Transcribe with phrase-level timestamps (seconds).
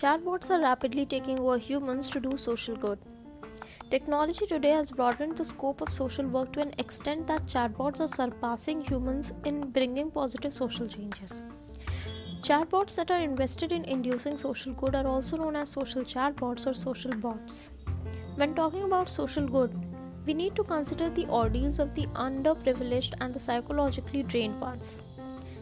[0.00, 3.00] Chatbots are rapidly taking over humans to do social good.
[3.90, 8.06] Technology today has broadened the scope of social work to an extent that chatbots are
[8.06, 11.42] surpassing humans in bringing positive social changes.
[12.42, 16.74] Chatbots that are invested in inducing social good are also known as social chatbots or
[16.74, 17.72] social bots.
[18.36, 19.74] When talking about social good,
[20.26, 25.00] we need to consider the ordeals of the underprivileged and the psychologically drained ones.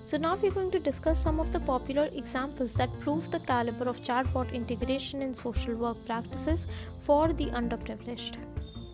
[0.06, 3.86] So, now we're going to discuss some of the popular examples that prove the caliber
[3.86, 6.68] of chatbot integration in social work practices
[7.00, 8.36] for the underprivileged.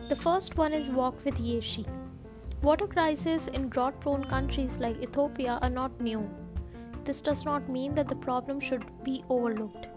[0.08, 1.86] The first one is Walk with Yeshi.
[2.62, 6.26] Water crises in drought prone countries like Ethiopia are not new.
[7.04, 9.88] This does not mean that the problem should be overlooked.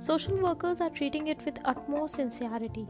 [0.00, 2.88] Social workers are treating it with utmost sincerity.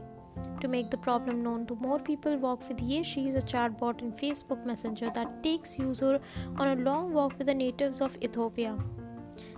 [0.61, 4.11] To make the problem known to more people, Walk with Yeshi is a chatbot in
[4.11, 6.19] Facebook Messenger that takes user
[6.57, 8.77] on a long walk with the natives of Ethiopia.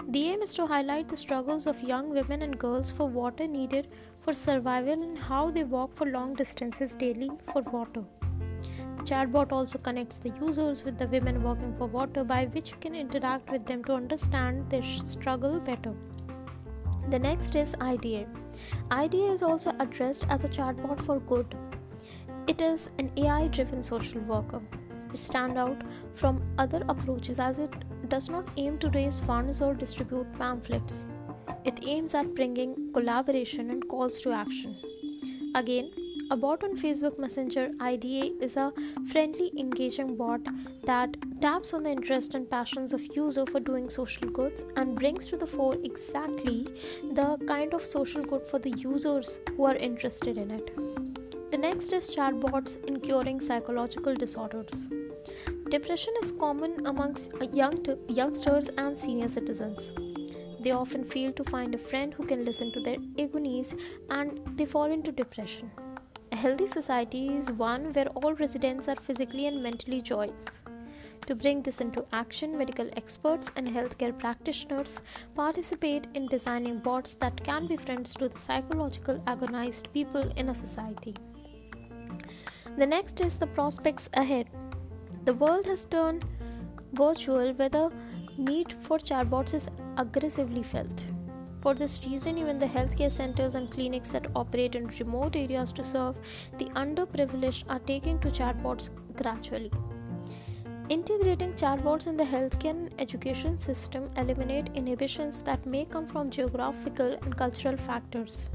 [0.07, 3.90] The aim is to highlight the struggles of young women and girls for water needed
[4.21, 8.05] for survival and how they walk for long distances daily for water.
[8.98, 12.77] The chatbot also connects the users with the women walking for water by which you
[12.79, 15.93] can interact with them to understand their struggle better.
[17.09, 18.26] The next is IDA.
[18.90, 21.55] IDA is also addressed as a chatbot for good.
[22.48, 24.62] It is an AI driven social worker.
[25.12, 25.82] It stands out
[26.13, 27.73] from other approaches as it
[28.10, 31.07] does not aim to raise funds or distribute pamphlets.
[31.65, 34.76] It aims at bringing collaboration and calls to action.
[35.55, 35.91] Again,
[36.32, 38.73] a bot on Facebook Messenger IDA is a
[39.12, 40.41] friendly, engaging bot
[40.84, 45.27] that taps on the interest and passions of user for doing social goods and brings
[45.27, 46.67] to the fore exactly
[47.14, 50.72] the kind of social good for the users who are interested in it.
[51.52, 54.90] The next is chatbots in curing psychological disorders.
[55.70, 59.91] Depression is common amongst young t- youngsters and senior citizens.
[60.60, 63.76] They often fail to find a friend who can listen to their agonies
[64.09, 65.69] and they fall into depression.
[66.31, 70.63] A healthy society is one where all residents are physically and mentally joyous.
[71.28, 75.01] To bring this into action, medical experts and healthcare practitioners
[75.35, 80.56] participate in designing bots that can be friends to the psychological agonized people in a
[80.56, 81.16] society.
[82.78, 84.47] The next is the prospects ahead.
[85.23, 86.25] The world has turned
[86.91, 87.91] virtual where the
[88.38, 91.05] need for chatbots is aggressively felt.
[91.61, 95.84] For this reason, even the healthcare centers and clinics that operate in remote areas to
[95.85, 96.17] serve
[96.57, 99.72] the underprivileged are taking to chatbots gradually.
[100.89, 107.17] Integrating chatbots in the healthcare and education system eliminate inhibitions that may come from geographical
[107.21, 108.49] and cultural factors.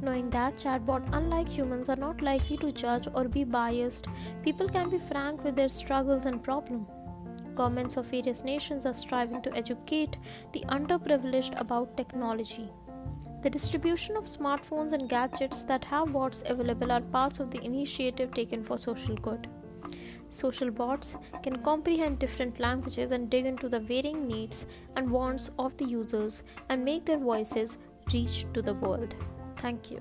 [0.00, 4.06] Knowing that chatbot unlike humans are not likely to judge or be biased,
[4.42, 6.88] people can be frank with their struggles and problems.
[7.54, 10.16] Governments of various nations are striving to educate
[10.52, 12.70] the underprivileged about technology.
[13.42, 18.32] The distribution of smartphones and gadgets that have bots available are parts of the initiative
[18.32, 19.48] taken for social good.
[20.30, 24.66] Social bots can comprehend different languages and dig into the varying needs
[24.96, 27.78] and wants of the users and make their voices
[28.12, 29.14] reach to the world.
[29.56, 30.00] Thank you.